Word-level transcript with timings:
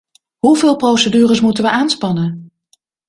Hoeveel 0.39 0.75
procedures 0.75 1.41
moeten 1.41 1.63
we 1.63 1.69
aanspannen? 1.69 2.51